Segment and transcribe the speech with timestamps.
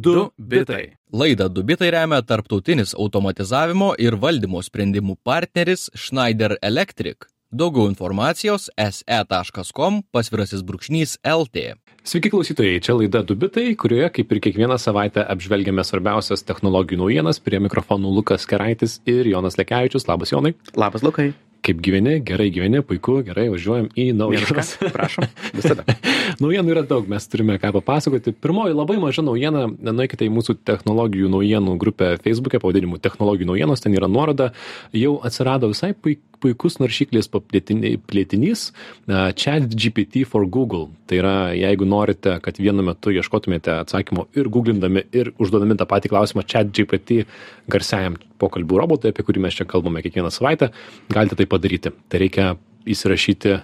[0.00, 0.94] Du bitai.
[1.12, 7.26] Laidą Dubitai remia tarptautinis automatizavimo ir valdymo sprendimų partneris Schneider Electric.
[7.50, 11.74] Daugiau informacijos se.com pasvirasis brūkšnys LT.
[12.06, 17.42] Sveiki klausytojai, čia laida Dubitai, kurioje kaip ir kiekvieną savaitę apžvelgiame svarbiausias technologijų naujienas.
[17.44, 20.08] Prie mikrofonų Lukas Keraitis ir Jonas Lekevičius.
[20.08, 20.54] Labas Jonai.
[20.78, 21.32] Labas Lukai.
[21.60, 24.72] Kaip gyveni, gerai gyveni, puiku, gerai, važiuojam į naujienas.
[24.94, 25.84] Prašom, visada.
[26.42, 28.32] naujienų yra daug, mes turime ką papasakoti.
[28.32, 33.96] Pirmoji labai maža naujiena, nueikite į mūsų technologijų naujienų grupę Facebook'e, pavadinimu technologijų naujienos, ten
[33.98, 34.50] yra nuoroda,
[34.96, 38.62] jau atsirado visai puikiai puikus naršyklės plėtinys
[39.08, 40.88] Chat GPT for Google.
[41.10, 46.12] Tai yra, jeigu norite, kad vienu metu ieškotumėte atsakymo ir googlindami, ir užduodami tą patį
[46.14, 47.26] klausimą Chat GPT
[47.70, 50.70] garsiajam pokalbių robotui, apie kurį mes čia kalbame kiekvieną savaitę,
[51.12, 51.92] galite tai padaryti.
[52.08, 52.54] Tai reikia
[52.90, 53.58] įsirašyti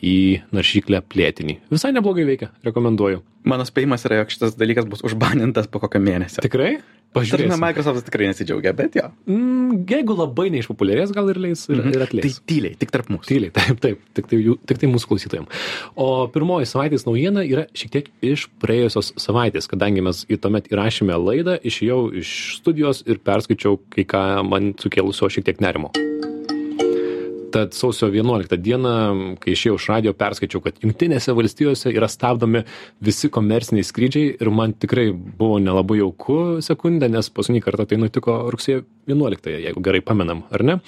[0.00, 0.16] į
[0.56, 1.58] naršyklę plėtinį.
[1.70, 3.20] Visai neblogai veikia, rekomenduoju.
[3.44, 6.40] Mano spėjimas yra, jog šitas dalykas bus užbanintas po kokio mėnesio.
[6.44, 6.78] Tikrai?
[7.12, 7.58] Pažiūrėsime.
[7.60, 9.08] Microsoftas tikrai nesidžiaugia, bet jo.
[9.28, 12.38] Mm, jeigu labai neišpopuliarės, gal ir leis ir, ir atleis.
[12.38, 13.28] Tai tyliai, tik tarp mūsų.
[13.28, 15.66] Tyliai, taip, taip, tik tai, jų, tik tai mūsų klausytojams.
[16.00, 21.18] O pirmoji savaitės naujiena yra šiek tiek iš praėjusios savaitės, kadangi mes į tuomet įrašėme
[21.20, 25.92] laidą, išėjau iš studijos ir perskaičiau kai ką man sukėlusio šiek tiek nerimo
[27.52, 28.92] tad sausio vienuoliktą dieną
[29.42, 32.64] kai išėjau iš radijo perskaičiau kad jungtinėse valstijose yra stabdomi
[33.04, 38.38] visi komerciniai skrydžiai ir man tikrai buvo nelabai jauku sekundę nes paskutinį kartą tai nutiko
[38.54, 40.78] rugsėjo vienuoliktąją jeigu gerai pamenam ar ne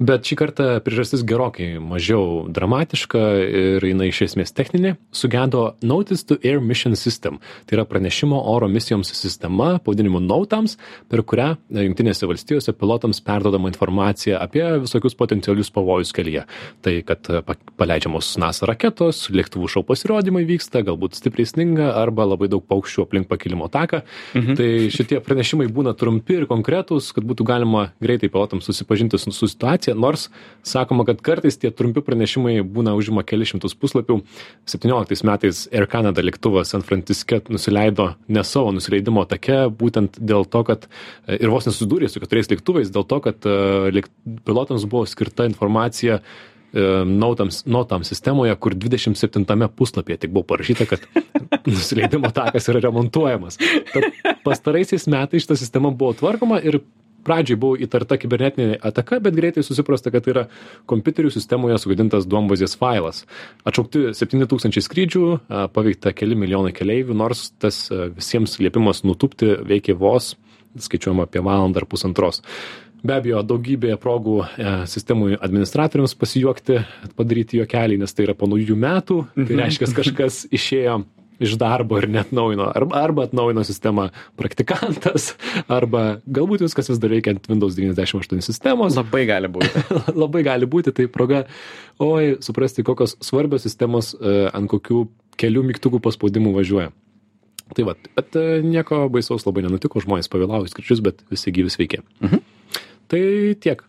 [0.00, 6.38] bet šį kartą priežastis gerokai mažiau dramatiška ir jinai iš esmės techninė sugedo notice to
[6.44, 12.74] air mission system tai yra pranešimo oro misijoms sistema pavadinimu nautams per kurią jungtinėse valstijose
[12.76, 16.44] pilotams perduodama informacija apie visokius potencialius pavojus pavojus kelyje.
[16.80, 17.42] Tai, kad e,
[17.78, 23.28] paleidžiamos NASA raketos, lėktuvų šau pasirodymai vyksta, galbūt stipriai sninga arba labai daug paukščių aplink
[23.28, 24.02] pakilimo taką.
[24.34, 24.56] Mhm.
[24.56, 27.59] Tai šitie pranešimai būna trumpi ir konkretūs, kad būtų galima
[28.00, 30.28] greitai pilotams susipažinti su, su situacija, nors
[30.62, 34.20] sakoma, kad kartais tie trumpi pranešimai būna užima kelius šimtus puslapių.
[34.70, 40.64] 17 metais Air Canada lėktuvas San Franciske nusileido ne savo nusileidimo take, būtent dėl to,
[40.68, 40.86] kad
[41.26, 44.04] e, ir vos nesusidūrė su keturiais lėktuvais, dėl to, kad e,
[44.46, 46.18] pilotams buvo skirta informacija informacija
[46.72, 51.00] e, notams, notams sistemoje, kur 27 puslapyje tik buvo parašyta, kad
[51.66, 53.58] nusileidimo takas yra remontuojamas.
[53.92, 54.02] Tad
[54.44, 56.80] pastaraisiais metais šita sistema buvo tvarkoma ir
[57.26, 60.44] pradžiai buvo įtarta kibernetinė ataka, bet greitai susiprasta, kad tai yra
[60.90, 63.24] kompiuterių sistemoje sugadintas duombazės failas.
[63.68, 65.24] Atšaukti 7000 skrydžių,
[65.74, 67.86] paveikta keli milijonai keleivių, nors tas
[68.16, 70.34] visiems liepimas nutupti veikia vos,
[70.78, 72.44] skaičiuojama apie valandą ar pusantros
[73.04, 76.80] be abejo daugybė progų e, sistemų administratoriams pasijuokti
[77.18, 79.62] padaryti juokelį nes tai yra po naujųjų metų tai Mhm.
[79.62, 81.00] reiškias kažkas išėjo
[81.40, 84.08] iš darbo ir neatnaujino arba, arba atnaujino sistemą
[84.38, 85.34] praktikantas,
[85.68, 88.98] arba galbūt viskas vis dar veikia ant Windows 98 sistemos.
[88.98, 89.84] Labai gali būti.
[90.22, 91.44] Labai gali būti, tai proga,
[92.02, 95.06] oi, suprasti, kokios svarbios sistemos e, ant kokių
[95.40, 96.90] kelių mygtukų paspaudimų važiuoja.
[97.76, 101.78] Tai va, bet e, nieko baisaus labai nenutiko, žmonės pavėlavo į skrydžius, bet visi gyvis
[101.80, 102.02] veikia.
[102.24, 102.42] Mhm.
[103.10, 103.22] Tai
[103.62, 103.86] tiek.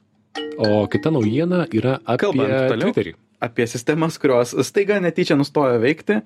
[0.62, 2.81] O kita naujiena yra apie Kalbant.
[2.81, 3.13] Twitterį.
[3.41, 6.19] Apie sistemas, kurios staiga netyčia nustojo veikti.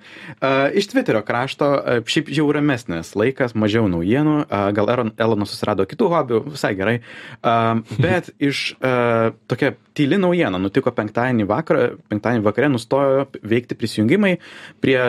[0.76, 1.70] Iš Twitterio krašto
[2.04, 4.36] šiaip jau ramesnis laikas, mažiau naujienų.
[4.76, 6.98] Gal Elon- Elonas susirado kitų hobių, visai gerai.
[7.96, 8.66] Bet iš
[9.48, 11.88] tokia tyli naujiena nutiko penktadienį vakarą.
[12.12, 14.36] Penktadienį vakare nustojo veikti prisijungimai
[14.84, 15.00] prie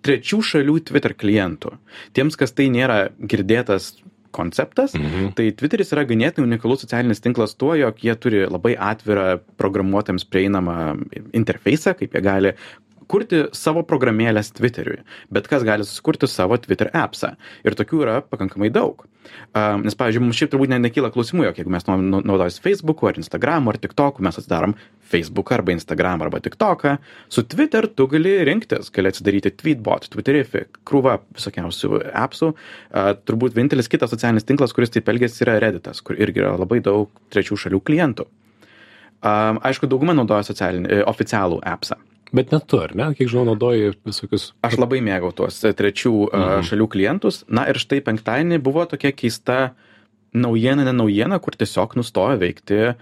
[0.00, 1.74] trečių šalių Twitter klientų.
[2.16, 3.92] Tiems, kas tai nėra girdėtas
[4.30, 5.32] konceptas, Mhm.
[5.34, 10.76] tai Twitteris yra ganėtinai unikalus socialinis tinklas tuo, jog jie turi labai atvirą programuotėms prieinamą
[11.32, 12.52] interfeisą, kaip jie gali
[13.10, 15.00] kurti savo programėlės Twitteriui,
[15.34, 17.34] bet kas gali susikurti savo Twitter appsą.
[17.66, 19.06] Ir tokių yra pakankamai daug.
[19.54, 23.10] Um, nes, pavyzdžiui, mums šiaip turbūt net nekyla klausimų, jog jeigu mes nau- naudojasi Facebook'u
[23.10, 24.74] ar Instagram'u ar TikTok'u, mes atsidarom
[25.12, 26.96] Facebook'ą arba Instagram'ą arba TikTok'ą.
[27.28, 32.52] Su Twitter tu gali rinktis, gali atsidaryti Tweetbot, Twitterific, krūva visokiausių appsų.
[32.54, 36.80] Uh, turbūt vienintelis kitas socialinis tinklas, kuris taip elgesi, yra Redditas, kur irgi yra labai
[36.84, 38.26] daug trečių šalių klientų.
[39.20, 41.98] Um, aišku, dauguma naudoja socialinį, e, oficialų appsą.
[42.36, 43.10] Bet net tu, ar ne?
[43.18, 44.50] Kiek žinau, naudoji visokius.
[44.66, 46.42] Aš labai mėgau tuos e, trečių mhm.
[46.42, 46.66] Mhm.
[46.70, 47.44] šalių klientus.
[47.50, 49.60] Na ir štai penktadienį buvo tokia keista
[50.30, 52.94] naujiena, ne naujiena, kur tiesiog nustojo veikti a,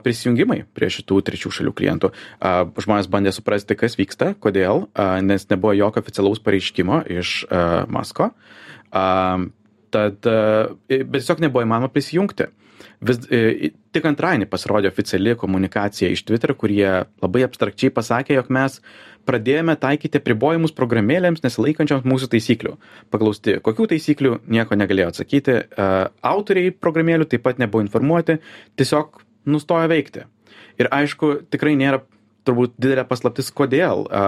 [0.00, 2.10] prisijungimai prie šitų trečių šalių klientų.
[2.40, 7.84] A, žmonės bandė suprasti, kas vyksta, kodėl, a, nes nebuvo jokio oficialaus pareiškimo iš a,
[7.92, 8.30] Masko.
[9.94, 12.50] Tad, e, bet tiesiog nebuvo įmanoma prisijungti.
[13.04, 16.86] Vis, e, tik antradienį pasirodė oficiali komunikacija iš Twitter, kurie
[17.22, 18.80] labai abstrakčiai pasakė, jog mes
[19.28, 22.74] pradėjome taikyti apribojimus programėlėms nesilaikančioms mūsų taisyklių.
[23.14, 25.58] Paklausti, kokių taisyklių, nieko negalėjo atsakyti.
[25.64, 25.90] E,
[26.34, 28.40] autoriai programėlių taip pat nebuvo informuoti,
[28.80, 30.26] tiesiog nustojo veikti.
[30.80, 32.02] Ir aišku, tikrai nėra
[32.46, 34.24] turbūt didelė paslaptis, kodėl a,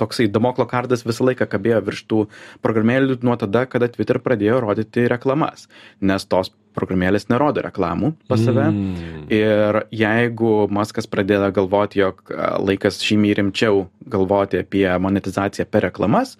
[0.00, 2.22] toksai damoklo kardas visą laiką kabėjo virš tų
[2.64, 5.68] programėlių nuo tada, kada Twitter pradėjo rodyti reklamas,
[6.00, 8.68] nes tos programėlės nerodo reklamų pas save.
[8.70, 9.24] Mm.
[9.34, 12.22] Ir jeigu Maskas pradėjo galvoti, jog
[12.62, 16.36] laikas žymiai rimčiau galvoti apie monetizaciją per reklamas,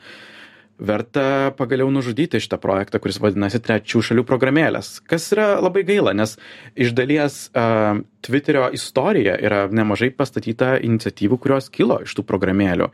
[0.80, 4.98] verta pagaliau nužudyti šitą projektą, kuris vadinasi trečių šalių programėlės.
[5.08, 6.36] Kas yra labai gaila, nes
[6.74, 12.90] iš dalies uh, Twitterio istorija yra nemažai pastatyta iniciatyvų, kurios kilo iš tų programėlių.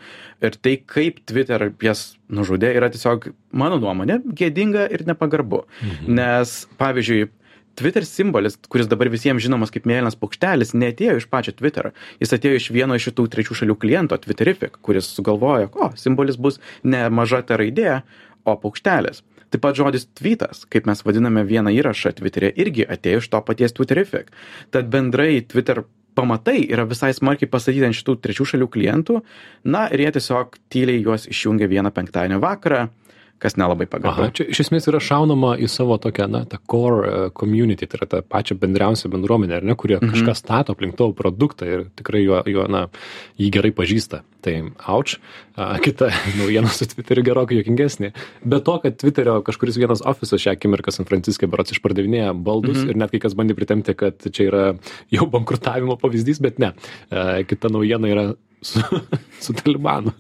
[0.47, 5.65] Ir tai, kaip Twitter jas nužudė, yra tiesiog, mano nuomonė, gėdinga ir nepagarbu.
[5.83, 6.15] Mhm.
[6.19, 7.31] Nes, pavyzdžiui,
[7.77, 11.91] Twitter simbolis, kuris dabar visiems žinomas kaip mėlynas paukštelis, neatėjo iš pačio Twitter.
[12.23, 16.57] Jis atėjo iš vieno iš šitų trečių šalių kliento, Twitterific, kuris sugalvojo, o simbolis bus
[16.85, 18.01] ne maža ta raidė,
[18.49, 19.23] o paukštelis.
[19.53, 23.77] Taip pat žodis tweetas, kaip mes vadiname vieną įrašą Twitter'e, irgi atėjo iš to paties
[23.77, 24.33] Twitterific.
[24.75, 25.85] Tad bendrai Twitter
[26.17, 29.21] pamatai yra visai smarkiai pastatyti ant šitų trečių šalių klientų,
[29.69, 32.87] na ir jie tiesiog tyliai juos išjungia vieną penktadienio vakarą
[33.43, 34.31] kas nelabai pagarbu.
[34.37, 38.09] Čia iš esmės yra šaunama į savo tokią, na, tą core e, community, tai yra
[38.15, 40.15] tą pačią bendriausią bendruomenę, ar ne, kurie mhm.
[40.15, 42.87] kažką stato aplink tavo produktą ir tikrai jo, jo, na,
[43.41, 44.23] jį gerai pažįsta.
[44.47, 44.55] Tai
[44.93, 45.17] auč,
[45.83, 46.09] kita
[46.41, 48.13] naujiena su Twitteriu gerokai jokingesnė.
[48.47, 52.93] Be to, kad Twitterio kažkuris vienas ofisas šią akimirką San Franciske berots išpardavinėja baldus mhm.
[52.93, 54.65] ir net kai kas bandė pritemti, kad čia yra
[55.13, 56.73] jau bankrutavimo pavyzdys, bet ne.
[57.51, 58.27] Kita naujiena yra
[58.63, 58.81] su,
[59.45, 60.13] su Talibanu.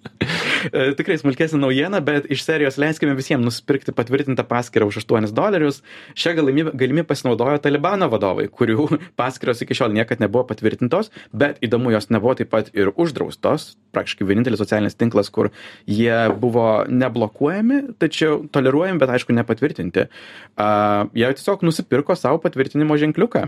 [0.72, 5.82] E, tikrai smulkesnė naujiena, bet iš serijos leiskime visiems nusipirkti patvirtintą paskirtą už 8 dolerius.
[6.18, 8.88] Šią galimybę, galimybę pasinaudojo Talibano vadovai, kurių
[9.20, 13.74] paskiros iki šiol niekada nebuvo patvirtintos, bet įdomu, jos nebuvo taip pat ir uždraustos.
[13.96, 15.50] Praktiškai vienintelis socialinis tinklas, kur
[15.88, 20.08] jie buvo neblokuojami, tačiau toleruojami, bet aišku nepatvirtinti.
[20.56, 23.46] Uh, jie tiesiog nusipirko savo patvirtinimo ženkliuką.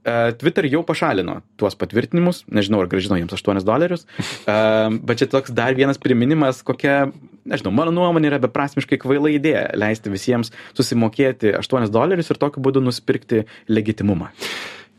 [0.00, 4.06] Uh, Twitter jau pašalino tuos patvirtinimus, nežinau, ar gražino jiems 8 dolerius,
[4.48, 7.10] uh, bet čia toks dar vienas priminimas, kokia,
[7.44, 12.80] nežinau, mano nuomonė yra beprasmiškai kvaila idėja leisti visiems susimokėti 8 dolerius ir tokiu būdu
[12.86, 14.32] nusipirkti legitimumą.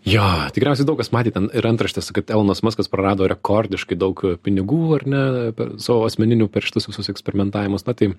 [0.05, 4.83] Jo, tikriausiai daug kas matė ten ir antraštės, kad Elonas Maskas prarado rekordiškai daug pinigų,
[4.97, 5.25] ar ne,
[5.57, 7.85] per savo asmeninių per šitus visus eksperimentavimus.
[7.85, 8.13] Na tai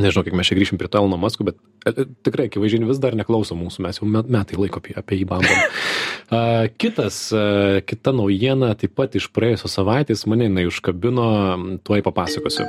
[0.00, 3.02] nežinau, kiek mes čia grįšim prie to Elono Masko, bet e, e, tikrai akivaizdžiai vis
[3.02, 5.66] dar neklauso mūsų, mes jau metai laiko apie, apie jį bambam.
[6.32, 11.28] Uh, kitas, uh, kita naujiena, taip pat iš praėjusios savaitės, mane jinai užkabino,
[11.84, 12.68] tuoj papasakosiu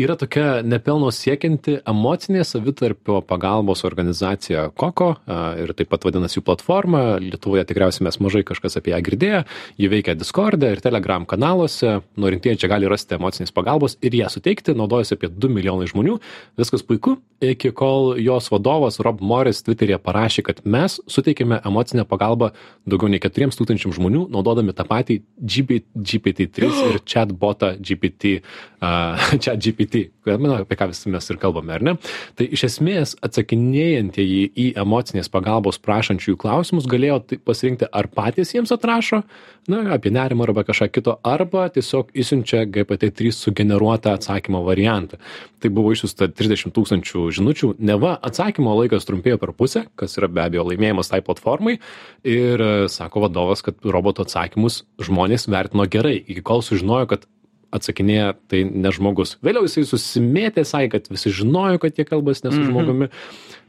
[0.00, 5.14] yra tokia nepelno siekianti emocinė savitarpio pagalbos organizacija koko
[5.60, 7.02] ir taip pat vadinasi jų platforma.
[7.22, 9.42] Lietuvoje tikriausiai mes mažai kažkas apie ją girdėję.
[9.80, 12.00] Ji veikia diskorde ir telegram kanaluose.
[12.20, 14.76] Norintieji čia gali rasti emocinės pagalbos ir ją suteikti.
[14.78, 16.18] Naudojasi apie du milijonai žmonių.
[16.60, 17.18] Viskas puiku.
[17.42, 22.52] Iki kol jos vadovas rob moris tviteryje parašė kad mes suteikiame emocinę pagalbą
[22.86, 28.36] daugiau nei keturiems tūkstančiams žmonių naudodami tą patį gpt trys ir chatbotą gpt
[29.42, 30.04] chat gpt GPT,
[30.40, 31.94] nu, apie ką visi mes ir kalbame, ar ne?
[32.38, 38.72] Tai iš esmės atsakinėjantieji į emocinės pagalbos prašančiųjų klausimus galėjo tai pasirinkti ar patys jiems
[38.74, 39.22] atrašo,
[39.70, 45.20] na, apie nerimą arba kažką kito, arba tiesiog įsiunčia GPT-3 sugeneruotą atsakymo variantą.
[45.62, 50.42] Tai buvo išsiusta 30 tūkstančių žinučių, neva atsakymo laikas trumpėjo per pusę, kas yra be
[50.42, 51.78] abejo laimėjimas tai platformai.
[52.26, 57.28] Ir sako vadovas, kad roboto atsakymus žmonės vertino gerai, iki kol sužinojo, kad
[57.72, 59.38] atsakinėja tai ne žmogus.
[59.44, 62.70] Vėliau jisai susimėtė, sakė, kad visi žinojo, kad jie kalbasi ne su mhm.
[62.70, 63.10] žmogumi.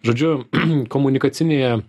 [0.04, 0.36] Žodžiu,
[0.94, 1.80] komunikacinėje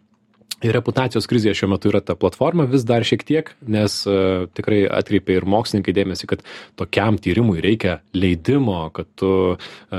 [0.73, 5.38] reputacijos krizėje šiuo metu yra ta platforma vis dar šiek tiek, nes uh, tikrai atkreipia
[5.38, 6.44] ir mokslininkai dėmesį, kad
[6.80, 9.59] tokiam tyrimui reikia leidimo, kad tu uh,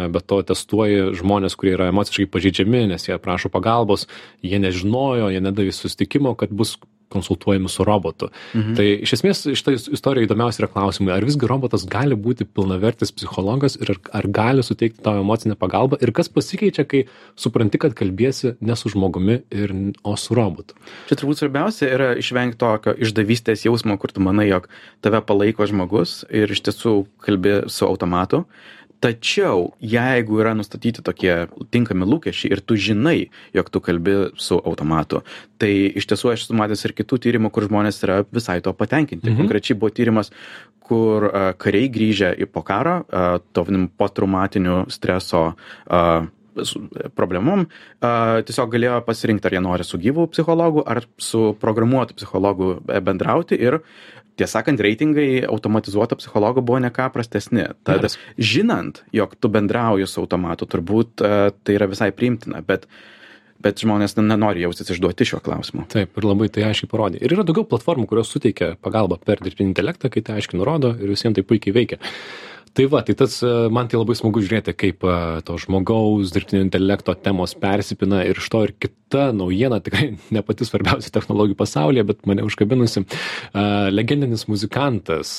[0.09, 4.07] be to testuoji žmonės, kurie yra emociškai pažeidžiami, nes jie prašo pagalbos,
[4.45, 6.77] jie nežinojo, jie nedavė sustikimo, kad bus
[7.15, 8.29] konsultuojami su robotu.
[8.53, 8.75] Mhm.
[8.77, 13.79] Tai iš esmės šitą istoriją įdomiausia yra klausimai, ar visgi robotas gali būti pilnavertis psichologas
[13.79, 17.05] ir ar, gali suteikti tau emocinę pagalbą ir kas pasikeičia, kai
[17.39, 20.77] supranti, kad kalbėsi ne su žmogumi, ir, o su robotu.
[21.09, 24.69] Čia turbūt svarbiausia yra išvengti tokio išdavystės jausmo, kur tu manai, jog
[25.05, 28.45] tave palaiko žmogus ir iš tiesų kalbė su automatu
[29.03, 31.33] tačiau jeigu yra nustatyti tokie
[31.73, 35.23] tinkami lūkesčiai ir tu žinai jog tu kalbi su automatu
[35.61, 39.29] tai iš tiesų aš esu matęs ir kitų tyrimų kur žmonės yra visai tuo patenkinti
[39.31, 39.43] mhm.
[39.43, 40.31] konkrečiai buvo tyrimas
[40.85, 41.27] kur
[41.61, 46.25] kariai grįžę į po karo to vadinamo potraumatinio streso a,
[46.63, 46.81] su
[47.15, 47.65] problemom,
[47.99, 53.01] a, tiesiog galėjo pasirinkti, ar jie nori su gyvu psichologu, ar su programuotu psichologu e,
[53.03, 53.81] bendrauti ir
[54.35, 57.69] tiesą sakant, reitingai automatizuoto psichologo buvo ne ką prastesni.
[57.87, 58.17] Tad Geras.
[58.37, 62.87] žinant, jog tu bendrauji su automatu, turbūt a, tai yra visai priimtina, bet,
[63.63, 65.87] bet žmonės nenori jaustis išduoti šiuo klausimu.
[65.91, 67.23] Taip, ir labai tai aiškiai parodė.
[67.23, 71.15] Ir yra daugiau platformų, kurios suteikia pagalbą per dirbtinį intelektą, kai tai aiškiai nurodo ir
[71.15, 72.03] visiems tai puikiai veikia.
[72.75, 75.11] Tai va, tai tas, e, man tai labai smagu žiūrėti, kaip e,
[75.47, 80.67] to žmogaus dirbtinio intelekto temos persipina ir iš to ir kita naujiena, tikrai ne pati
[80.67, 83.05] svarbiausia technologijų pasaulyje, bet mane užkabinusi.
[83.05, 83.63] E,
[83.95, 85.37] Legendinis muzikantas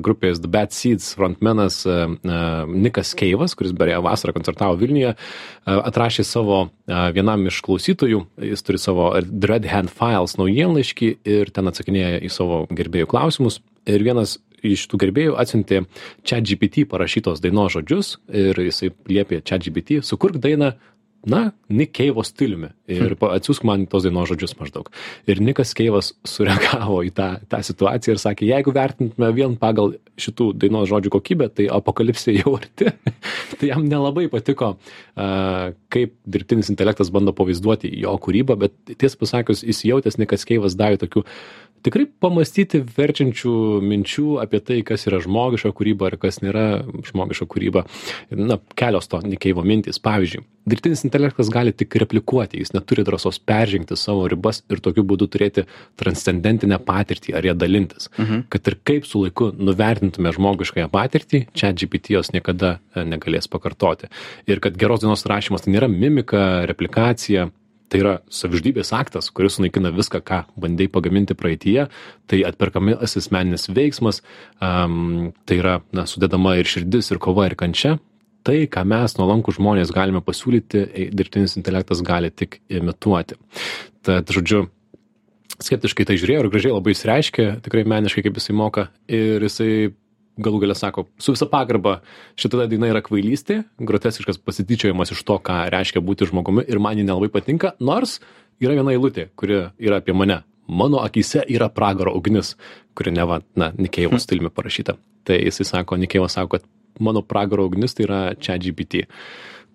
[0.00, 5.12] grupės The Bad Seeds frontmenas Nikas Keivas, kuris beje vasarą koncertavo Vilniuje,
[5.68, 12.22] atrašė savo vienam iš klausytojų, jis turi savo Dread Hand Files naujienlaiškį ir ten atsakinėja
[12.24, 13.60] į savo gerbėjų klausimus.
[13.88, 15.82] Ir vienas iš tų gerbėjų atsiuntė
[16.26, 20.74] ChatGPT parašytos dainos žodžius ir jisai liepė ChatGPT sukurk dainą
[21.26, 24.88] na, Nick Keivo stiliumi ir atsiųsk man tos dainos žodžius maždaug.
[25.28, 30.52] Ir Nikas Keivas sureagavo į tą, tą situaciją ir sakė, jeigu vertintume vien pagal šitų
[30.62, 32.92] dainos žodžių kokybę, tai apokalipsė jau arti.
[33.58, 34.76] tai jam nelabai patiko,
[35.16, 41.26] kaip dirbtinis intelektas bando pavaizduoti jo kūrybą, bet tiesą pasakius, įsijautęs Nikas Keivas davė tokių
[41.86, 47.84] tikrai pamastyti verčiančių minčių apie tai, kas yra žmogiška kūryba ir kas nėra žmogiška kūryba.
[48.34, 50.00] Na, kelios to Nikeivo mintys.
[50.02, 55.28] Pavyzdžiui, dirbtinis intelektas gali tik replikuoti, jis neturi drąsos peržengti savo ribas ir tokiu būdu
[55.32, 55.66] turėti
[56.00, 58.10] transcendentinę patirtį ar ją dalintis.
[58.16, 58.46] Mhm.
[58.52, 64.10] Kad ir kaip su laiku nuvertintume žmogiškąją patirtį, čia GPT jos niekada e, negalės pakartoti.
[64.48, 67.48] Ir kad geros dienos rašymas tai nėra mimika, replikacija,
[67.88, 71.88] tai yra savižudybės aktas, kuris sunaikina viską, ką bandai pagaminti praeitie,
[72.28, 74.20] tai atperkami asmeninis veiksmas,
[74.60, 77.96] um, tai yra na, sudedama ir širdis, ir kova, ir kančia.
[78.46, 83.36] Tai, ką mes nuolankų žmonės galime pasiūlyti, e, dirbtinis intelektas gali tik imituoti.
[84.06, 84.66] Tad, žodžiu,
[85.58, 88.88] skeptiškai tai žiūrėjo ir gražiai labai įsireiškė, tikrai meniškai, kaip jisai moka.
[89.10, 89.72] Ir jisai
[90.38, 91.98] galų galę sako, su visa pagarba,
[92.38, 97.06] šita daina yra kvailystė, groteskiškas pasityčiojimas iš to, ką reiškia būti žmogumi ir man ji
[97.06, 98.18] nelabai patinka, nors
[98.62, 100.42] yra viena eilutė, kuri yra apie mane.
[100.68, 102.52] Mano akise yra pragaro ugnis,
[102.98, 104.98] kuri neva, na, Nikėjos stiliumi parašyta.
[105.24, 106.66] Tai jisai sako, Nikėjos sako, kad
[107.00, 109.06] mano pragaro ugnis tai yra čia GPT,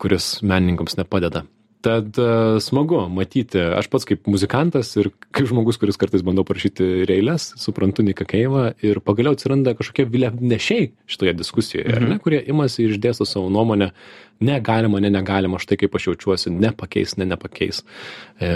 [0.01, 1.45] kuris menininkams nepadeda.
[1.83, 7.03] Tad uh, smagu matyti, aš pats kaip muzikantas ir kaip žmogus, kuris kartais bandau parašyti
[7.09, 12.13] reilės, suprantu Niką Keivą ir pagaliau atsiranda kažkokie vilėnešiai šitoje diskusijoje, mhm.
[12.13, 13.89] ne, kurie imasi ir išdėsto savo nuomonę,
[14.43, 17.83] negalima, ne negalima, štai kaip aš jaučiuosi, nepakeis, ne nepakeis.
[18.39, 18.53] E,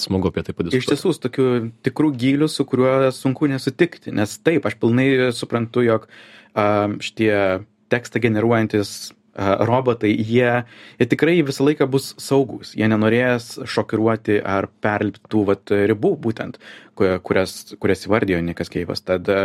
[0.00, 0.90] smagu apie tai Iš padiskutuoti.
[0.94, 1.50] tiesų, su tokiu
[1.84, 6.08] tikrų giliu, su kuriuo sunku nesutikti, nes taip, aš pilnai suprantu, jog
[6.56, 7.34] um, šitie
[7.92, 10.62] tekstą generuojantis a, robotai, jie,
[11.00, 16.58] jie tikrai visą laiką bus saugus, jie nenorės šokiruoti ar perlipti tų vat, ribų būtent,
[16.98, 19.04] ku- kurias, kurias įvardijo Nikas Keivas.
[19.06, 19.44] Tad a,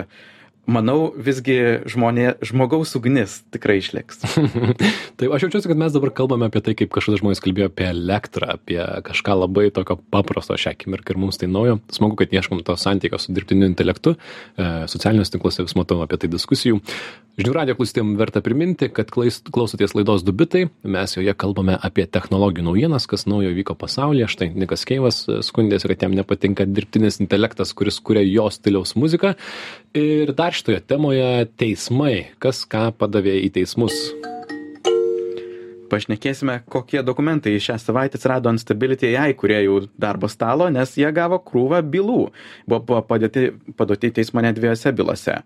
[0.69, 1.57] manau, visgi
[1.89, 4.21] žmonė, žmogaus ugnis tikrai išliks.
[5.17, 8.55] Tai aš jaučiuosi, kad mes dabar kalbame apie tai, kaip kažkada žmonės kalbėjo apie elektrą,
[8.57, 11.77] apie kažką labai tokio paprasto šią akimirką ir mums tai naujo.
[11.93, 14.15] Smagu, kad ieškom to santykio su dirbtiniu intelektu.
[14.57, 16.81] E, socialiniuose tinkluose vis matau apie tai diskusijų.
[17.35, 20.69] Žinių radio klausytėm verta priminti, kad klausotės laidos Dubitai.
[20.87, 24.29] Mes joje kalbame apie technologijų naujienas, kas naujo vyko pasaulyje.
[24.31, 29.33] Štai Nikas Keivas e, skundėsi, kad jam nepatinka dirbtinis intelektas, kuris kuria jo stiliaus muziką.
[29.99, 32.29] Ir dar šitoje temoje teismai.
[32.39, 33.99] Kas ką padavė į teismus.
[35.91, 41.37] Pašnekėsime, kokie dokumentai šią savaitę atsirado ant Stability AI kuriejų darbo stalo, nes jie gavo
[41.43, 42.19] krūvą bylų.
[42.69, 45.37] Buvo padėti, paduoti į teismą net dviejose bylose.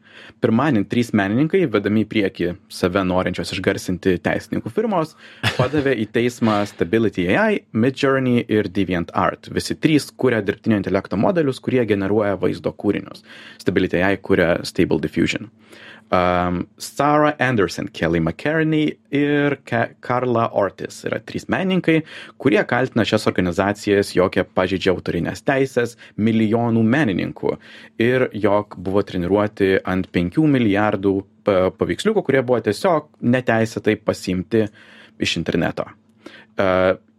[0.43, 5.15] Pirmadienį trys menininkai, vedami į priekį save norinčios išgarsinti teisininkų firmos,
[5.57, 9.51] padavė į teismą Stability AI, Midjourney ir DeviantArt.
[9.55, 13.25] Visi trys kūrė dirbtinio intelekto modelius, kurie generuoja vaizdo kūrinius.
[13.59, 15.49] Stability AI kūrė Stable Diffusion.
[16.11, 21.99] Um, Sarah Anderson, Kelly McCartney ir Ke Karla Ortiz yra trys menininkai,
[22.41, 27.53] kurie kaltina šias organizacijas, jog jie pažeidžia autorinės teisės milijonų menininkų
[28.01, 31.13] ir jog buvo treniruoti ant 5 milijardų
[31.45, 34.65] pa- paveiksliukų, kurie buvo tiesiog neteisėtai pasimti
[35.21, 35.85] iš interneto.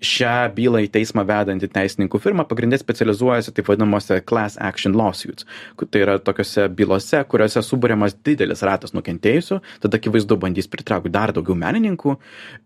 [0.01, 5.45] Šią bylą į teismą vedanti teisininkų firma pagrindė specializuojasi taip vadinamuose class action lawsuits.
[5.77, 11.59] Tai yra tokiuose bylose, kuriuose suburiamas didelis ratas nukentėjusių, tada akivaizdu bandys pritraukti dar daugiau
[11.61, 12.17] menininkų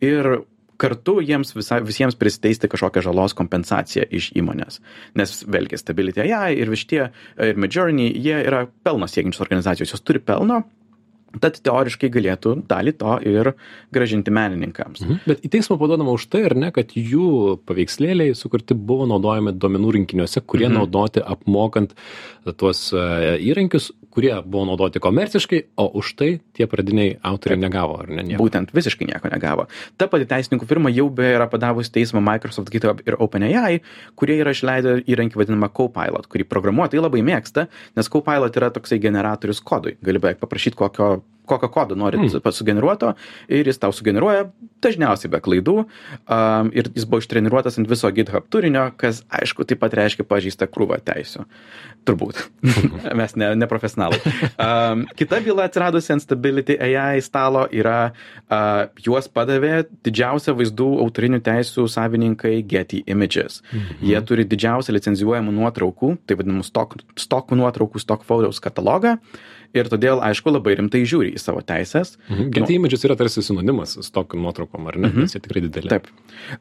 [0.07, 0.31] ir
[0.79, 4.81] kartu jiems visa, visiems pristeisti kažkokią žalos kompensaciją iš įmonės.
[5.19, 10.07] Nes vėlgi Stability AI ir vis tie ir Midjourney, jie yra pelno siekiančios organizacijos, jos
[10.07, 10.65] turi pelno,
[11.43, 13.53] tad teoriškai galėtų dalį to ir
[13.95, 15.03] grąžinti menininkams.
[15.05, 15.21] Mhm.
[15.27, 19.95] Bet į teismą paduodama už tai, ar ne, kad jų paveikslėliai sukurti buvo naudojami duomenų
[19.99, 20.79] rinkiniuose, kurie Mhm.
[20.79, 21.95] naudoti apmokant
[22.57, 28.09] tuos e, įrankius, kurie buvo naudoti komerciškai, o už tai tie pradiniai autoriai negavo, ar
[28.09, 28.23] ne?
[28.23, 28.45] Nieko.
[28.45, 29.67] Būtent visiškai nieko negavo.
[29.99, 33.81] Ta pati teisininkų firma jau beje yra padavusi teismą Microsoft, GitHub ir OpenAI,
[34.15, 39.61] kurie yra išleidę įrankį vadinamą Copilot, kurį programuotojai labai mėgsta, nes Copilot yra toksai generatorius
[39.61, 39.97] kodui.
[40.05, 42.41] Gali beveik paprašyti kokio kokio kodo norit Mm.
[42.45, 42.53] mm.
[42.53, 43.15] sugeneruoto
[43.49, 44.49] ir jis tau sugeneruoja
[44.83, 49.81] dažniausiai be klaidų um, ir jis buvo ištreniruotas ant viso GitHub turinio, kas aišku taip
[49.81, 51.45] pat reiškia pažįsta krūvą teisų.
[52.05, 52.41] Turbūt.
[53.21, 54.21] Mes ne, neprofesionalai.
[54.61, 58.13] Um, kita byla atsiradusi ant Stability AI stalo yra,
[58.49, 63.63] uh, juos padavė didžiausia vaizdų autorinių teisų savininkai Getty Images.
[63.73, 64.05] Mhm.
[64.05, 69.19] Jie turi didžiausią licenzijuojamų nuotraukų, tai vadinamų stok, stokų nuotraukų, stock photos katalogą.
[69.75, 72.15] Ir todėl, aišku, labai rimtai žiūri į savo teisės.
[72.29, 72.51] Mhm.
[72.55, 75.11] Get images yra tarsi sinonimas su tokiu nuotraukom, ar ne?
[75.11, 75.31] Mhm.
[75.33, 75.91] Jie tikrai dideli.
[75.91, 76.11] Taip.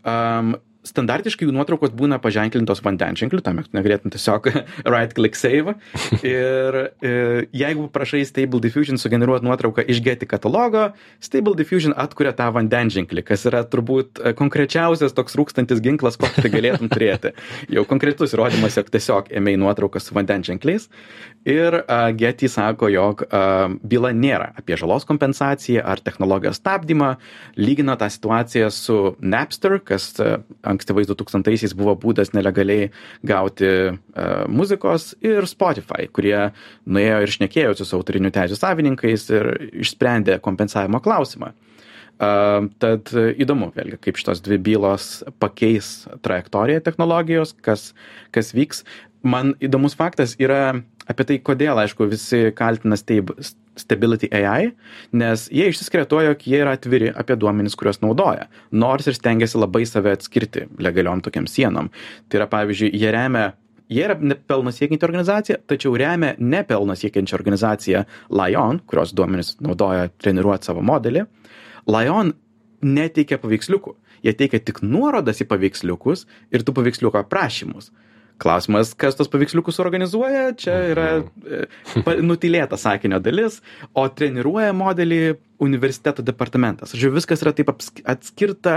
[0.01, 0.55] Um,
[0.87, 4.49] standartiškai jų nuotraukos būna paženklintos vandenženkliu, tam tu negalėtum tiesiog
[4.93, 5.75] right click save.
[6.21, 7.13] Ir e,
[7.55, 10.89] jeigu prašai Stable Diffusion sugeneruoti nuotrauką iš Getty katalogo,
[11.23, 16.53] Stable Diffusion atkuria tą vandenženklį, kas yra turbūt e, konkrečiausias toks rūkstantis ginklas, kokį tai
[16.53, 17.33] galėtum turėti.
[17.73, 20.89] Jau konkretus įrodymas, jog tiesiog ėmėjai nuotraukas su vandenženkliais.
[21.49, 27.09] Ir uh, Getty sako, jog uh, byla nėra apie žalos kompensaciją ar technologijos stabdymą,
[27.59, 30.39] lygina tą situaciją su Napster, kas uh,
[30.73, 32.89] ankstyvais 2000-aisiais buvo būdas nelegaliai
[33.25, 36.37] gauti uh, muzikos, ir Spotify, kurie
[36.85, 39.51] nuėjo ir šnekėjosi su autorinių teisų savininkais ir
[39.85, 41.53] išsprendė kompensavimo klausimą.
[42.23, 45.07] Uh, tad įdomu, vėlgi, kaip šitos dvi bylos
[45.41, 47.91] pakeis trajektoriją technologijos, kas,
[48.35, 48.83] kas vyks.
[49.23, 50.73] Man įdomus faktas yra
[51.07, 53.31] apie tai, kodėl, aišku, visi kaltina Stab-
[53.79, 54.73] Stability AI,
[55.15, 59.59] nes jie išsiskiria tuo, jog jie yra atviri apie duomenis, kuriuos naudoja, nors ir stengiasi
[59.59, 61.87] labai save atskirti legaliom tokiam sienom.
[62.27, 63.51] Tai yra, pavyzdžiui, jie remia
[63.93, 64.15] Jie yra
[64.47, 70.81] pelno siekianti organizacija, tačiau remia ne pelno siekiančią organizaciją Lion, kurios duomenis naudoja treniruoti savo
[70.81, 71.25] modelį.
[71.91, 72.31] Lion
[72.81, 73.93] neteikia paveiksliukų.
[74.23, 76.25] Jie teikia tik nuorodas į paveiksliukus
[76.55, 77.91] ir tų paveiksliukų aprašymus.
[78.41, 81.63] Klausimas, kas tos paveiksliukus organizuoja, čia yra e,
[82.25, 83.59] nutylėta sakinio dalis,
[83.93, 85.21] o treniruoja modelį
[85.63, 86.95] universiteto departamentas.
[86.97, 88.75] Žodžiu, viskas yra taip atskirta,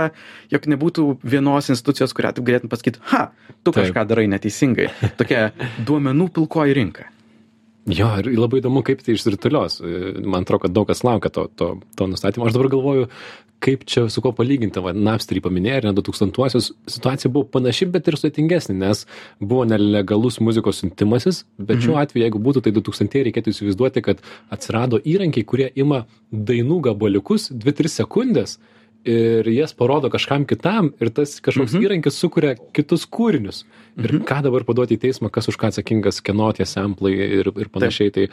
[0.53, 3.27] jog nebūtų vienos institucijos, kurią taip galėtum pasakyti, ha,
[3.63, 3.83] tu Taip.
[3.83, 4.89] kažką darai neteisingai.
[5.19, 5.49] Tokia
[5.83, 7.09] duomenų pilkoji rinka.
[7.87, 9.79] Jo, ir labai įdomu, kaip tai išsiritulios.
[10.19, 12.47] Man atrodo, kad daug kas laukia to, to, to nustatymo.
[12.47, 13.07] Aš dabar galvoju,
[13.63, 14.81] kaip čia su kuo palyginti.
[14.83, 19.05] Va, Napsterį paminėjai, ir ne 2000-uosius situacija buvo panaši, bet ir sudėtingesnė, nes
[19.39, 24.23] buvo nelegalus muzikos siuntimasis, bet šiuo atveju, jeigu būtų tai 2000, reikėtų įsivaizduoti, kad
[24.53, 28.57] atsirado įrankiai, kurie ima dainų gabaliukus 2-3 sekundės
[29.07, 31.83] ir jas parodo kažkam kitam ir tas kažkoks Mhm.
[31.87, 33.63] įrankis sukuria kitus kūrinius.
[33.97, 37.67] Ir ką dabar paduoti į teismą, kas už ką atsakingas, kieno tie samplai ir, ir
[37.73, 38.11] panašiai.
[38.13, 38.27] Tai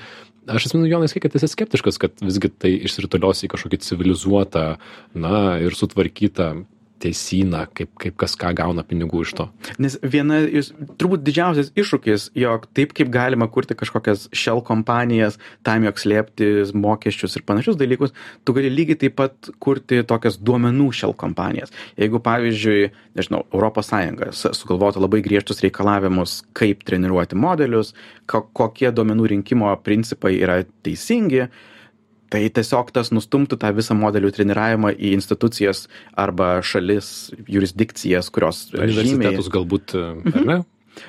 [0.49, 4.77] aš atsimenu, Jonas, kiek esi skeptiškas, kad visgi tai išsiritulios į kažkokį civilizuotą,
[5.15, 6.67] na ir sutvarkytą
[7.05, 9.47] teisyną, kaip, kaip kas ką gauna pinigų iš to.
[9.83, 15.87] Nes viena iš, turbūt didžiausias iššūkis, jog taip kaip galima kurti kažkokias shell kompanijas, tam
[15.87, 18.15] jog slėpti mokesčius ir panašius dalykus,
[18.45, 21.75] tu gali lygiai taip pat kurti tokias duomenų shell kompanijas.
[22.01, 27.95] Jeigu, pavyzdžiui, nežinau, ES sugalvotų labai griežtus reikalavimus, kaip treniruoti modelius,
[28.31, 31.49] ko, kokie duomenų rinkimo principai yra teisingi,
[32.35, 35.87] tai tiesiog tas nustumtų tą visą modelių treniravimą į institucijas
[36.19, 39.95] arba šalis, jurisdikcijas, kurios žymiai Universitetus galbūt,
[40.35, 40.63] ar ne?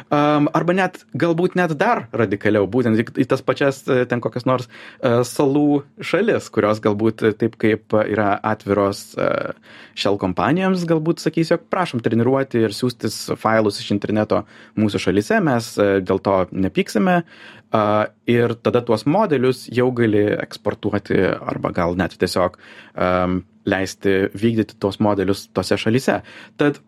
[0.10, 5.22] Arba net, galbūt net dar radikaliau, būtent į, tas pačias e, ten kokias nors uh,
[5.28, 9.04] salų šalis, kurios galbūt e, taip kaip e, yra atviros
[9.98, 14.44] shell kompanijoms, galbūt sakys, jog prašom treniruoti ir siūstis failus iš interneto
[14.80, 15.72] mūsų šalise, mes
[16.06, 17.22] dėl to nepyksime
[18.32, 25.02] ir tada tuos modelius jau gali eksportuoti arba gal net tiesiog um, leisti vykdyti tuos
[25.04, 26.22] modelius tose šalise.
[26.60, 26.80] Tad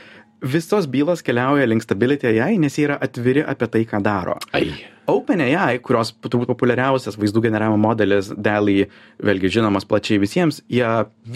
[0.42, 4.38] visos bylos keliauja link Stability AI, nes jie yra atviri apie tai, ką daro.
[4.54, 4.72] Ai.
[5.08, 8.90] OpenAI, kurios turbūt populiariausias vaizdų generavimo modelis, DALI,
[9.24, 10.88] vėlgi žinomas plačiai visiems, jie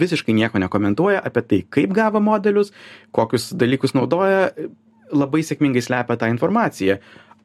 [0.02, 2.72] visiškai nieko nekomentuoja apie tai, kaip gavo modelius,
[3.16, 4.50] kokius dalykus naudoja,
[5.12, 6.98] labai sėkmingai slepia tą informaciją.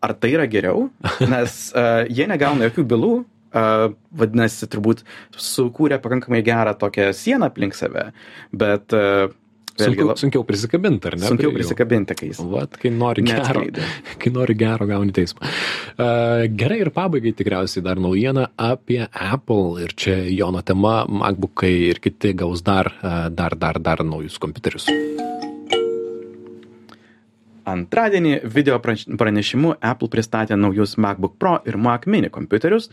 [0.03, 0.89] Ar tai yra geriau?
[1.33, 3.87] Nes uh, jie negauna jokių bylų, uh,
[4.19, 8.09] vadinasi, turbūt sukūrė pakankamai gerą tokią sieną aplink save,
[8.51, 9.31] bet uh,
[9.77, 11.27] Sunkiau, lab- sunkiau prisikabinti, ar ne?
[11.29, 13.61] sunkiau prisikabinti, kai jis Vat, kai nori gero,
[14.21, 15.45] kai nori gero gauni teismą.
[15.97, 22.01] Uh, gerai ir pabaigai tikriausiai dar naujiena apie Apple ir čia Jono tema, MacBookai ir
[22.01, 24.89] kiti gaus dar, uh, dar, dar, dar naujus kompiuterius.
[27.67, 32.87] Antradienį video praneš- pranešimu Apple pristatė naujus MacBook Pro ir Mac mini kompiuterius.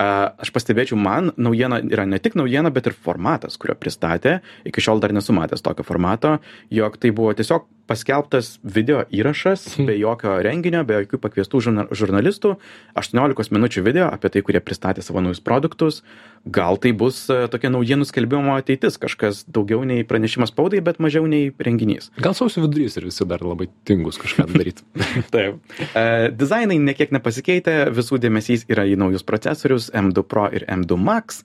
[0.00, 4.38] Aš pastebėčiau, man naujiena yra ne tik naujiena, bet ir formatas, kurio pristatė.
[4.64, 6.38] Iki šiol dar nesu matęs tokio formato,
[6.72, 12.54] jog tai buvo tiesiog paskelbtas video įrašas be jokio renginio, be jokių pakviestų žurna- žurnalistų.
[12.98, 16.02] 18 minučių video apie tai, kurie pristatė savo naujus produktus.
[16.46, 21.26] Gal tai bus e, tokia naujienų skelbimo ateitis, kažkas daugiau nei pranešimas spaudai, bet mažiau
[21.28, 22.08] nei renginys.
[22.16, 24.86] Gal sausio vidurys ir visi dar labai tingus kažką daryti.
[25.34, 25.58] Taip.
[25.92, 31.42] E, dizainai nekiek nepasikeitė, visų dėmesys yra į naujus procesorius M2 Pro ir M2 Max,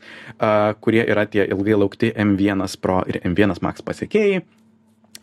[0.81, 4.43] kurie yra tie ilgai laukti M1 Pro ir M1 Max pasiekėjai.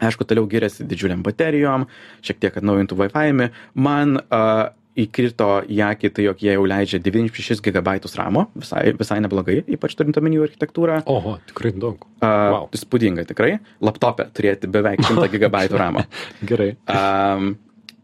[0.03, 1.87] Aišku, toliau giriasi didžiuliam baterijom,
[2.27, 3.51] šiek tiek atnaujintų Wi-Fi.
[3.79, 9.21] Man uh, įkrito į akį tai, jog jie jau leidžia 96 GB RAM, visai, visai
[9.25, 11.03] neblogai, ypač turint omeny jų architektūrą.
[11.13, 12.07] Oho, tikrai daug.
[12.21, 12.67] Uh, Wow.
[12.77, 13.57] Įspūdinga tikrai.
[13.85, 16.03] Laptopė turėti beveik 100 GB RAM.
[16.49, 16.73] Gerai.
[16.91, 17.55] Um,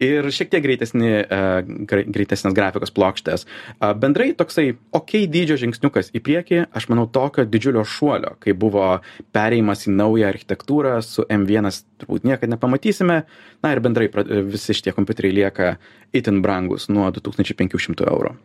[0.03, 3.47] ir šiek tiek greitesni, uh, gre- greitesnės grafikos plokštės.
[3.79, 8.87] Uh, bendrai toksai ok dydžio žingsniukas į priekį, aš manau, tokio didžiulio šuolio, kai buvo
[9.35, 11.71] pereimas į naują architektūrą su M1,
[12.03, 13.23] turbūt niekada nepamatysime.
[13.65, 14.11] Na ir bendrai
[14.47, 15.73] visi šitie kompiuteriai lieka
[16.15, 18.37] itin brangus nuo 2500 eurų.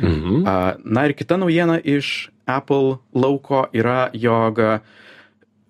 [0.00, 0.44] Mhm.
[0.84, 4.58] Na ir kita naujiena iš Apple lauko yra, jog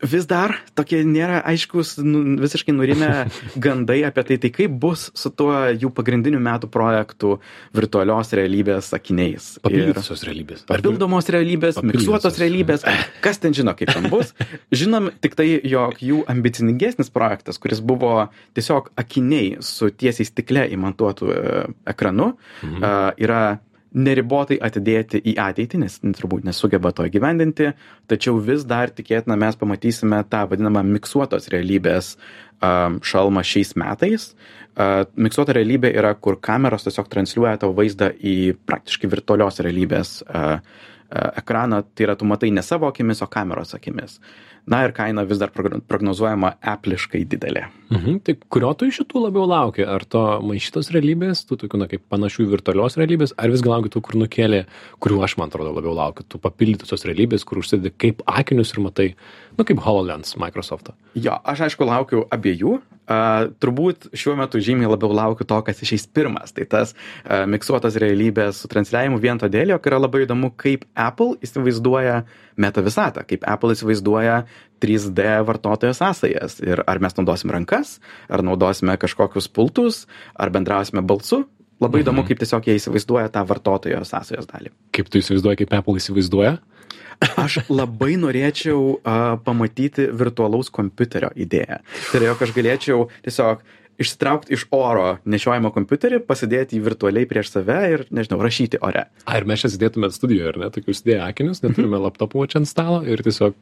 [0.02, 3.10] vis dar tokie nėra aiškus, nu, visiškai nurimę
[3.64, 7.36] gandai apie tai, tai kaip bus su tuo jų pagrindiniu metų projektu
[7.76, 9.52] virtualios realybės akiniais.
[9.60, 10.64] Ir Papildytos realybės.
[10.70, 12.86] Papildomos realybės, miksuotos realybės,
[13.24, 14.34] kas ten žino, kaip ten bus.
[14.72, 21.32] Žinom tik tai, jog jų ambicingesnis projektas, kuris buvo tiesiog akiniai su tiesiai stikle įmontuotu
[21.34, 22.82] e, ekranu, Mhm.
[22.84, 23.58] a, yra
[23.94, 27.72] neribotai atidėti į ateitį, nes turbūt nesugeba to įgyvendinti,
[28.10, 32.14] tačiau vis dar tikėtina mes pamatysime tą vadinamą miksuotos realybės
[32.60, 34.30] šalmą šiais metais.
[35.16, 40.20] Miksuota realybė yra, kur kameros tiesiog transliuoja tavo vaizdą į praktiškai virtualios realybės
[41.10, 44.18] ekraną, tai yra tu matai ne savo akimis, o kameros akimis.
[44.70, 47.64] Na ir kaina vis dar progno- prognozuojama epliškai didelė.
[47.90, 48.20] Mhm.
[48.22, 49.86] Tai kurio tu iš šitų labiau lauki?
[49.88, 54.02] Ar to maišytos realybės, tų tokių, na, kaip panašių virtualios realybės, ar visgi lauki tų,
[54.02, 54.66] kur nukėlė,
[55.00, 59.08] kurių aš, man atrodo, labiau laukiu, tų papildytosios realybės, kur užsidedi kaip akinius ir matai,
[59.58, 60.94] nu, kaip HoloLens Microsoft'o.
[61.18, 62.80] Jo, aš aišku laukiu abiejų.
[63.10, 66.52] Uh, turbūt šiuo metu žymiai labiau laukiu to, kas išeis pirmas.
[66.54, 71.34] Tai tas uh, miksuotas realybės su transliavimu vien todėl, jog yra labai įdomu, kaip Apple
[71.42, 72.20] įsivaizduoja
[72.62, 74.44] meta visatą, kaip Apple įsivaizduoja
[74.84, 76.60] 3D vartotojo sąsajas.
[76.62, 77.98] Ir ar mes naudosim rankas,
[78.30, 80.04] ar naudosime kažkokius pultus,
[80.38, 81.48] ar bendrausime balsu.
[81.80, 84.70] Labai įdomu, kaip tiesiog jie įsivaizduoja tą vartotojo sąsajos dalį.
[84.92, 86.58] Kaip tu įsivaizduoji, kaip Apple įsivaizduoja?
[87.40, 91.82] Aš labai norėčiau uh, pamatyti virtualaus kompiuterio idėją.
[92.10, 93.64] Tai yra, jog aš galėčiau tiesiog
[94.00, 99.04] išsitraukti iš oro nešiojimo kompiuterį, pasidėti jį virtualiai prieš save ir, nežinau, rašyti ore.
[99.28, 103.02] Ar mes čia sėdėtume studijoje, ar ne, tokius dėję akinius, neturime laptopų čia ant stalo
[103.04, 103.58] ir tiesiog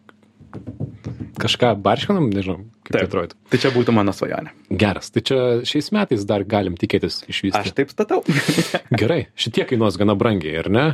[1.39, 3.37] kažką barškinam, nežinau, kaip tai atrodytų.
[3.53, 4.55] Tai čia būtų mano svajonė.
[4.81, 5.39] Geras, tai čia
[5.69, 7.75] šiais metais dar galim tikėtis Aš išvystyti.
[7.77, 8.23] taip statau.
[9.03, 10.87] Gerai, šitie kainuos gana brangiai, ar ne?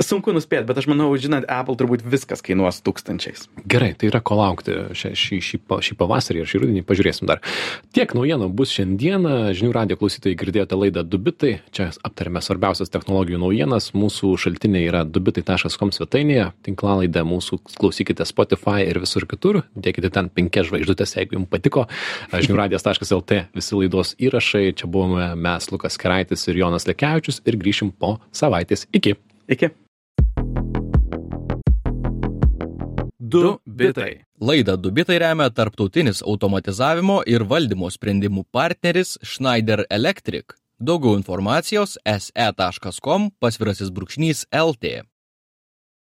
[0.00, 3.42] Sunku nuspėti, bet aš manau, žinant, Apple turbūt viskas kainuos tūkstančiais.
[3.68, 7.42] Gerai, tai yra ko laukti šį, šį, pa- šį pavasarį ir šį rudenį, pažiūrėsim dar.
[7.92, 13.90] Tiek naujienų bus šiandieną, žinių radio klausytojai girdėjote laidą Dubitai, čia aptarėme svarbiausias technologijų naujienas,
[13.92, 20.70] mūsų šaltiniai yra dubitai.com svetainėje, tinklalaidė mūsų klausykite Spotify ir visur kitur, dėkite ten penkias
[20.72, 21.84] žvaigždutės, jeigu jums patiko,
[22.32, 27.92] žinių radijas.lt visi laidos įrašai, čia buvome mes, Lukas Keraitis ir Jonas Lekevičius ir grįšim
[27.92, 28.88] po savaitės.
[28.96, 29.18] Iki.
[29.48, 29.68] Iki.
[33.18, 34.24] Du bitai.
[34.40, 40.56] Laidą Dubitai remia tarptautinis automatizavimo ir valdymo sprendimų partneris Schneider Electric.
[40.80, 45.04] Daugiau informacijos se.com pasvirasis brūkšnys LT.